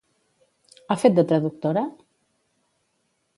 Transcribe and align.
Ha 0.87 0.97
fet 1.01 1.15
de 1.19 1.25
traductora? 1.33 1.85